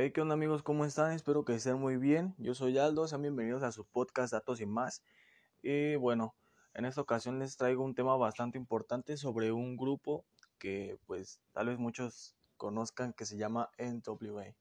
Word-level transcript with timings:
Hey, 0.00 0.12
¿qué 0.12 0.20
onda 0.20 0.34
amigos? 0.34 0.62
¿Cómo 0.62 0.84
están? 0.84 1.10
Espero 1.10 1.44
que 1.44 1.56
estén 1.56 1.76
muy 1.80 1.96
bien. 1.96 2.32
Yo 2.38 2.54
soy 2.54 2.78
Aldo, 2.78 3.08
sean 3.08 3.20
bienvenidos 3.22 3.64
a 3.64 3.72
su 3.72 3.84
podcast 3.84 4.32
Datos 4.32 4.60
y 4.60 4.66
más. 4.66 5.02
Y 5.60 5.96
bueno, 5.96 6.36
en 6.74 6.84
esta 6.84 7.00
ocasión 7.00 7.40
les 7.40 7.56
traigo 7.56 7.82
un 7.82 7.96
tema 7.96 8.16
bastante 8.16 8.58
importante 8.58 9.16
sobre 9.16 9.50
un 9.50 9.76
grupo 9.76 10.24
que 10.60 11.00
pues 11.06 11.40
tal 11.50 11.66
vez 11.66 11.80
muchos 11.80 12.36
conozcan 12.56 13.12
que 13.12 13.26
se 13.26 13.38
llama 13.38 13.70
NWA. 13.76 14.54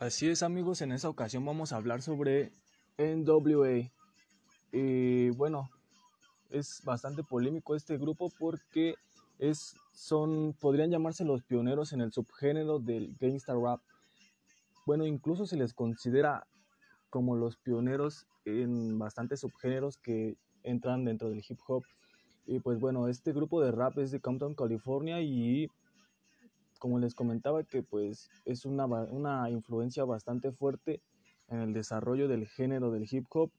Así 0.00 0.30
es 0.30 0.42
amigos, 0.42 0.80
en 0.80 0.92
esta 0.92 1.10
ocasión 1.10 1.44
vamos 1.44 1.72
a 1.72 1.76
hablar 1.76 2.00
sobre 2.00 2.52
NWA. 2.96 3.92
Y 4.72 5.28
bueno, 5.28 5.68
es 6.48 6.80
bastante 6.86 7.22
polémico 7.22 7.74
este 7.76 7.98
grupo 7.98 8.30
porque 8.38 8.94
es, 9.38 9.76
son, 9.92 10.56
podrían 10.58 10.90
llamarse 10.90 11.26
los 11.26 11.42
pioneros 11.42 11.92
en 11.92 12.00
el 12.00 12.12
subgénero 12.12 12.78
del 12.78 13.14
gangsta 13.20 13.52
rap. 13.52 13.82
Bueno, 14.86 15.04
incluso 15.04 15.44
se 15.44 15.58
les 15.58 15.74
considera 15.74 16.46
como 17.10 17.36
los 17.36 17.58
pioneros 17.58 18.26
en 18.46 18.98
bastantes 18.98 19.40
subgéneros 19.40 19.98
que 19.98 20.38
entran 20.62 21.04
dentro 21.04 21.28
del 21.28 21.44
hip 21.46 21.58
hop. 21.66 21.84
Y 22.46 22.60
pues 22.60 22.80
bueno, 22.80 23.06
este 23.08 23.34
grupo 23.34 23.60
de 23.60 23.70
rap 23.70 23.98
es 23.98 24.10
de 24.12 24.20
Compton, 24.20 24.54
California 24.54 25.20
y 25.20 25.68
como 26.80 26.98
les 26.98 27.14
comentaba, 27.14 27.62
que 27.62 27.84
pues 27.84 28.28
es 28.44 28.64
una, 28.64 28.86
una 28.86 29.48
influencia 29.50 30.04
bastante 30.04 30.50
fuerte 30.50 31.00
en 31.46 31.58
el 31.60 31.72
desarrollo 31.72 32.26
del 32.26 32.48
género 32.48 32.90
del 32.90 33.06
hip 33.08 33.26
hop. 33.30 33.52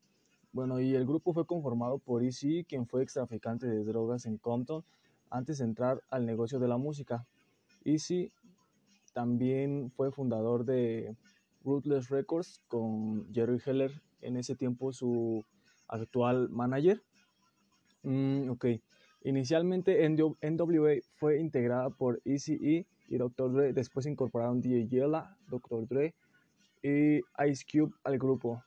Bueno, 0.52 0.82
y 0.82 0.96
el 0.96 1.06
grupo 1.06 1.34
fue 1.34 1.46
conformado 1.46 2.00
por 2.00 2.23
Easy, 2.23 2.66
quien 2.66 2.86
fue 2.86 3.04
ex 3.04 3.14
traficante 3.14 3.68
de 3.68 3.86
drogas 3.86 4.26
en 4.26 4.38
Compton 4.38 4.84
antes 5.30 5.59
de 5.59 5.66
entrar 5.66 6.02
al 6.09 6.26
negocio 6.26 6.59
de 6.59 6.68
la 6.68 6.78
música. 6.78 7.26
Easy 7.86 8.34
también 9.14 9.92
fue 9.96 10.12
fundador 10.12 10.66
de 10.66 11.16
Ruthless 11.64 12.09
Records 12.09 12.62
con 12.68 13.31
Jerry 13.34 13.62
Heller, 13.66 14.02
en 14.22 14.36
ese 14.36 14.56
tiempo 14.56 14.92
su 14.92 15.46
actual 15.88 16.50
manager. 16.50 17.02
Mm, 18.03 18.50
ok, 18.50 18.66
inicialmente 19.24 20.08
NWA 20.10 20.96
fue 21.16 21.40
integrada 21.40 21.90
por 21.90 22.22
Easy 22.26 22.54
E 22.62 22.86
y 23.08 23.18
Dr. 23.18 23.54
Dre. 23.54 23.74
Después 23.74 24.06
incorporaron 24.06 24.62
DJ 24.62 24.88
Yella, 24.88 25.36
Dr. 25.50 25.88
Dre 25.88 26.14
y 26.82 27.22
Ice 27.48 27.66
Cube 27.72 27.94
al 28.04 28.18
grupo. 28.18 28.64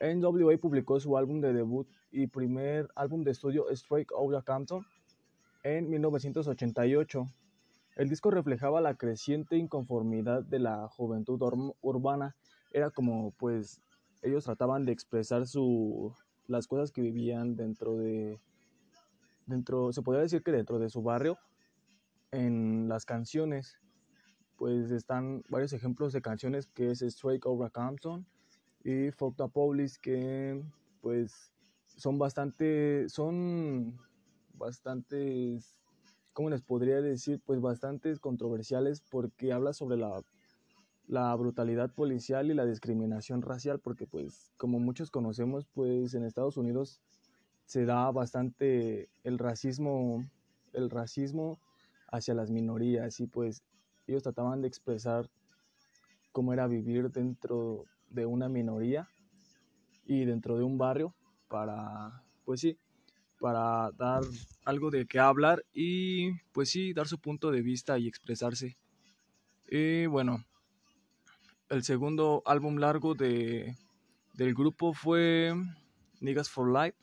NWA 0.00 0.56
publicó 0.58 1.00
su 1.00 1.16
álbum 1.16 1.40
de 1.40 1.52
debut 1.52 1.88
y 2.10 2.26
primer 2.28 2.88
álbum 2.94 3.22
de 3.22 3.32
estudio 3.32 3.68
Straight 3.70 4.10
Outta 4.12 4.42
Compton 4.42 4.86
en 5.64 5.90
1988. 5.90 7.26
El 7.96 8.08
disco 8.08 8.30
reflejaba 8.30 8.80
la 8.80 8.94
creciente 8.94 9.56
inconformidad 9.56 10.44
de 10.44 10.60
la 10.60 10.88
juventud 10.88 11.40
urbana. 11.80 12.36
Era 12.72 12.90
como, 12.90 13.32
pues, 13.32 13.80
ellos 14.22 14.44
trataban 14.44 14.84
de 14.84 14.92
expresar 14.92 15.46
su, 15.46 16.14
las 16.46 16.68
cosas 16.68 16.92
que 16.92 17.02
vivían 17.02 17.56
dentro 17.56 17.96
de, 17.96 18.38
dentro, 19.48 19.92
se 19.92 20.02
podría 20.02 20.22
decir 20.22 20.42
que 20.42 20.52
dentro 20.52 20.78
de 20.78 20.88
su 20.88 21.02
barrio, 21.02 21.38
en 22.30 22.88
las 22.88 23.04
canciones, 23.04 23.80
pues 24.56 24.90
están 24.90 25.42
varios 25.48 25.72
ejemplos 25.72 26.12
de 26.12 26.20
canciones 26.20 26.66
que 26.66 26.90
es 26.90 27.02
Straight 27.02 27.44
Over 27.46 27.70
Compton 27.72 28.26
y 28.84 29.10
Fuck 29.10 29.36
the 29.36 29.48
Police 29.48 29.98
que 30.00 30.62
pues 31.00 31.52
son 31.96 32.18
bastante, 32.18 33.08
son 33.08 33.98
bastantes, 34.54 35.76
¿cómo 36.32 36.50
les 36.50 36.62
podría 36.62 37.00
decir? 37.00 37.40
Pues 37.44 37.60
bastantes 37.60 38.18
controversiales 38.18 39.00
porque 39.00 39.52
habla 39.52 39.72
sobre 39.72 39.96
la, 39.96 40.22
la 41.06 41.34
brutalidad 41.34 41.94
policial 41.94 42.50
y 42.50 42.54
la 42.54 42.66
discriminación 42.66 43.42
racial 43.42 43.80
porque 43.80 44.06
pues 44.06 44.52
como 44.56 44.78
muchos 44.78 45.10
conocemos 45.10 45.66
pues 45.66 46.14
en 46.14 46.24
Estados 46.24 46.56
Unidos 46.56 47.00
se 47.68 47.84
da 47.84 48.10
bastante 48.10 49.10
el 49.24 49.38
racismo, 49.38 50.26
el 50.72 50.88
racismo 50.88 51.60
hacia 52.10 52.32
las 52.32 52.50
minorías 52.50 53.20
y 53.20 53.26
pues 53.26 53.62
ellos 54.06 54.22
trataban 54.22 54.62
de 54.62 54.68
expresar 54.68 55.28
cómo 56.32 56.54
era 56.54 56.66
vivir 56.66 57.10
dentro 57.10 57.84
de 58.08 58.24
una 58.24 58.48
minoría 58.48 59.06
y 60.06 60.24
dentro 60.24 60.56
de 60.56 60.64
un 60.64 60.78
barrio 60.78 61.14
para, 61.46 62.22
pues 62.46 62.62
sí, 62.62 62.78
para 63.38 63.90
dar 63.98 64.22
algo 64.64 64.90
de 64.90 65.04
qué 65.04 65.18
hablar 65.18 65.62
y 65.74 66.40
pues 66.52 66.70
sí, 66.70 66.94
dar 66.94 67.06
su 67.06 67.18
punto 67.18 67.50
de 67.50 67.60
vista 67.60 67.98
y 67.98 68.08
expresarse. 68.08 68.78
Y 69.70 70.06
bueno, 70.06 70.42
el 71.68 71.82
segundo 71.82 72.42
álbum 72.46 72.78
largo 72.78 73.14
de, 73.14 73.76
del 74.32 74.54
grupo 74.54 74.94
fue 74.94 75.52
Niggas 76.22 76.48
for 76.48 76.72
Life, 76.72 76.96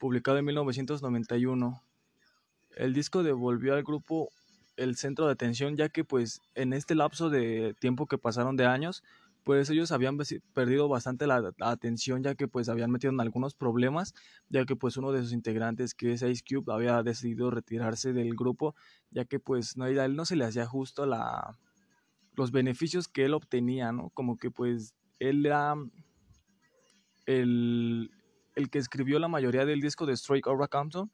publicado 0.00 0.38
en 0.38 0.46
1991. 0.46 1.80
El 2.76 2.94
disco 2.94 3.22
devolvió 3.22 3.74
al 3.74 3.84
grupo 3.84 4.30
el 4.76 4.96
centro 4.96 5.26
de 5.26 5.32
atención, 5.32 5.76
ya 5.76 5.90
que 5.90 6.02
pues 6.02 6.40
en 6.54 6.72
este 6.72 6.96
lapso 6.96 7.30
de 7.30 7.74
tiempo 7.78 8.06
que 8.06 8.18
pasaron 8.18 8.56
de 8.56 8.66
años, 8.66 9.04
pues 9.44 9.68
ellos 9.70 9.92
habían 9.92 10.18
perdido 10.54 10.88
bastante 10.88 11.26
la, 11.26 11.52
atención 11.60 12.22
ya 12.22 12.34
que 12.34 12.48
pues 12.48 12.68
habían 12.68 12.90
metido 12.90 13.12
en 13.12 13.20
algunos 13.20 13.54
problemas, 13.54 14.14
ya 14.48 14.64
que 14.64 14.74
pues 14.74 14.96
uno 14.96 15.12
de 15.12 15.22
sus 15.22 15.32
integrantes 15.32 15.94
que 15.94 16.12
es 16.12 16.22
Ice 16.22 16.42
Cube 16.48 16.72
había 16.72 17.02
decidido 17.02 17.50
retirarse 17.50 18.12
del 18.12 18.34
grupo, 18.34 18.74
ya 19.10 19.26
que 19.26 19.38
pues 19.38 19.76
no, 19.76 19.84
a 19.84 19.90
él 19.90 20.16
no 20.16 20.24
se 20.24 20.36
le 20.36 20.44
hacía 20.44 20.66
justo 20.66 21.04
la, 21.04 21.58
los 22.34 22.52
beneficios 22.52 23.06
que 23.06 23.26
él 23.26 23.34
obtenía, 23.34 23.92
¿no? 23.92 24.10
Como 24.10 24.38
que 24.38 24.50
pues 24.50 24.94
él 25.18 25.44
era 25.44 25.74
el, 27.26 28.10
el 28.54 28.70
que 28.70 28.78
escribió 28.78 29.18
la 29.18 29.28
mayoría 29.28 29.64
del 29.64 29.80
disco 29.80 30.06
de 30.06 30.14
Strike 30.14 30.46
Over 30.46 30.68
Compton 30.68 31.10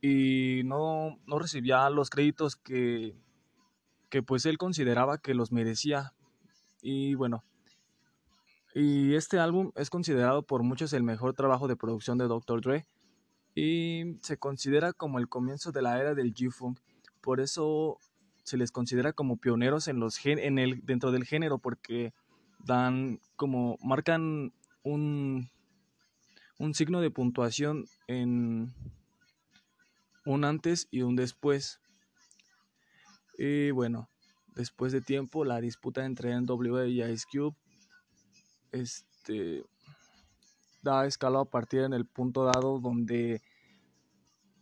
y 0.00 0.62
no, 0.64 1.18
no 1.26 1.38
recibía 1.38 1.88
los 1.90 2.10
créditos 2.10 2.56
que, 2.56 3.14
que 4.08 4.22
pues 4.22 4.46
él 4.46 4.58
consideraba 4.58 5.18
que 5.18 5.34
los 5.34 5.52
merecía. 5.52 6.12
Y 6.82 7.14
bueno, 7.14 7.44
y 8.74 9.14
este 9.14 9.38
álbum 9.38 9.72
es 9.74 9.90
considerado 9.90 10.42
por 10.42 10.62
muchos 10.62 10.92
el 10.92 11.02
mejor 11.02 11.34
trabajo 11.34 11.68
de 11.68 11.76
producción 11.76 12.18
de 12.18 12.28
Dr. 12.28 12.60
Dre 12.60 12.86
y 13.54 14.16
se 14.22 14.38
considera 14.38 14.92
como 14.92 15.18
el 15.18 15.28
comienzo 15.28 15.72
de 15.72 15.82
la 15.82 16.00
era 16.00 16.14
del 16.14 16.32
G-Funk. 16.32 16.78
Por 17.20 17.40
eso 17.40 17.98
se 18.44 18.56
les 18.56 18.70
considera 18.70 19.12
como 19.12 19.36
pioneros 19.36 19.88
en 19.88 19.98
los 19.98 20.24
en 20.24 20.58
el 20.58 20.80
dentro 20.84 21.10
del 21.10 21.24
género 21.24 21.58
porque 21.58 22.14
dan 22.64 23.20
como 23.36 23.76
marcan 23.82 24.52
un 24.82 25.50
un 26.60 26.74
signo 26.74 27.00
de 27.00 27.10
puntuación 27.10 27.86
en 28.06 28.74
un 30.26 30.44
antes 30.44 30.88
y 30.90 31.00
un 31.00 31.16
después. 31.16 31.80
Y 33.38 33.70
bueno, 33.70 34.10
después 34.54 34.92
de 34.92 35.00
tiempo, 35.00 35.46
la 35.46 35.58
disputa 35.62 36.04
entre 36.04 36.38
NWA 36.38 36.86
y 36.86 37.02
Ice 37.02 37.24
Cube 37.32 37.56
este, 38.72 39.64
da 40.82 41.06
escala 41.06 41.40
a 41.40 41.44
partir 41.46 41.80
en 41.80 41.94
el 41.94 42.04
punto 42.04 42.44
dado 42.44 42.78
donde 42.78 43.40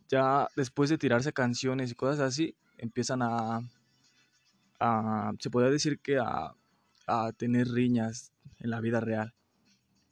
ya 0.07 0.47
después 0.55 0.89
de 0.89 0.97
tirarse 0.97 1.33
canciones 1.33 1.91
y 1.91 1.95
cosas 1.95 2.21
así, 2.21 2.55
empiezan 2.77 3.21
a, 3.23 3.59
a 4.79 5.33
se 5.37 5.49
podría 5.49 5.69
decir 5.69 5.99
que 5.99 6.17
a, 6.17 6.55
a, 7.07 7.33
tener 7.33 7.67
riñas 7.67 8.31
en 8.59 8.69
la 8.69 8.79
vida 8.79 9.01
real. 9.01 9.33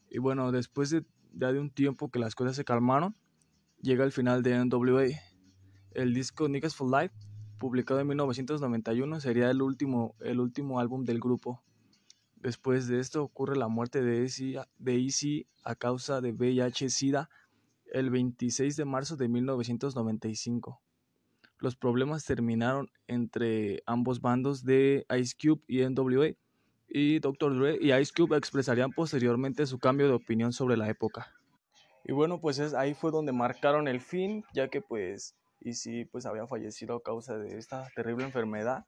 Y 0.10 0.18
bueno, 0.18 0.51
después 0.51 0.90
de, 0.90 1.06
ya 1.33 1.51
de 1.51 1.59
un 1.59 1.69
tiempo 1.69 2.09
que 2.09 2.19
las 2.19 2.35
cosas 2.35 2.56
se 2.56 2.65
calmaron, 2.65 3.15
llega 3.81 4.03
el 4.03 4.12
final 4.12 4.44
de 4.44 4.63
NWA 4.63 5.07
el 5.97 6.13
disco 6.13 6.47
Niggas 6.47 6.75
for 6.75 6.91
Life, 6.91 7.15
publicado 7.57 8.00
en 8.00 8.07
1991, 8.07 9.19
sería 9.19 9.50
el 9.50 9.63
último, 9.63 10.15
el 10.19 10.39
último 10.39 10.79
álbum 10.79 11.06
del 11.06 11.19
grupo. 11.19 11.63
Después 12.35 12.88
de 12.88 13.00
esto 13.00 13.24
ocurre 13.24 13.57
la 13.57 13.68
muerte 13.68 14.03
de 14.03 14.21
Easy, 14.21 15.47
a 15.63 15.75
causa 15.75 16.21
de 16.21 16.33
VIH-Sida 16.33 17.30
el 17.91 18.12
26 18.12 18.75
de 18.75 18.85
marzo 18.85 19.15
de 19.15 19.27
1995. 19.27 20.83
Los 21.57 21.75
problemas 21.75 22.25
terminaron 22.25 22.91
entre 23.07 23.81
ambos 23.88 24.21
bandos 24.21 24.63
de 24.63 25.07
Ice 25.19 25.35
Cube 25.35 25.63
y 25.68 25.81
NWA, 25.81 26.35
y 26.89 27.19
Dr. 27.19 27.57
Dre 27.57 27.78
y 27.81 27.94
Ice 27.94 28.13
Cube 28.16 28.38
expresarían 28.38 28.92
posteriormente 28.92 29.66
su 29.66 29.80
cambio 29.80 30.07
de 30.07 30.13
opinión 30.13 30.54
sobre 30.54 30.78
la 30.78 30.89
época. 30.89 31.34
Y 32.06 32.13
bueno, 32.13 32.39
pues 32.39 32.60
es, 32.60 32.74
ahí 32.74 32.94
fue 32.94 33.12
donde 33.12 33.34
marcaron 33.34 33.88
el 33.88 34.00
fin, 34.00 34.45
ya 34.54 34.69
que 34.69 34.81
pues 34.81 35.36
y 35.60 35.74
sí 35.74 36.06
pues 36.06 36.25
había 36.25 36.48
fallecido 36.48 36.95
a 36.95 37.04
causa 37.04 37.38
de 37.38 37.57
esta 37.57 37.88
terrible 37.95 38.24
enfermedad 38.24 38.86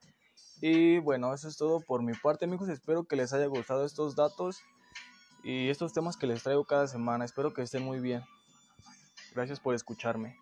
Y 0.62 1.00
bueno, 1.00 1.34
eso 1.34 1.48
es 1.48 1.58
todo 1.58 1.82
por 1.82 2.04
mi 2.04 2.14
parte, 2.14 2.46
amigos. 2.46 2.70
Espero 2.70 3.06
que 3.06 3.16
les 3.16 3.34
haya 3.34 3.48
gustado 3.48 3.86
estos 3.86 4.16
datos 4.16 4.62
y 5.44 5.70
estos 5.70 5.94
temas 5.94 6.18
que 6.18 6.28
les 6.28 6.44
traigo 6.44 6.66
cada 6.66 6.88
semana. 6.88 7.26
Espero 7.26 7.54
que 7.54 7.62
estén 7.62 7.84
muy 7.84 8.00
bien. 8.00 8.24
Gracias 9.34 9.60
por 9.60 9.74
escucharme. 9.76 10.38